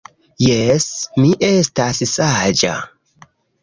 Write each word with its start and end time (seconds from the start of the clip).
Jes, 0.47 0.87
mi 1.21 1.31
estas 1.51 2.03
saĝa 2.17 2.77